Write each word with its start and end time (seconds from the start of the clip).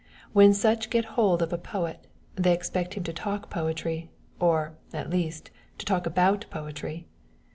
When 0.33 0.51
such 0.55 0.89
get 0.89 1.05
hold 1.13 1.43
of 1.43 1.53
a 1.53 1.59
poet, 1.59 2.07
they 2.35 2.53
expect 2.53 2.95
him 2.95 3.03
to 3.03 3.13
talk 3.13 3.51
poetry, 3.51 4.09
or, 4.39 4.75
at 4.93 5.11
least, 5.11 5.51
to 5.77 5.85
talk 5.85 6.07
about 6.07 6.47
poetry! 6.49 7.05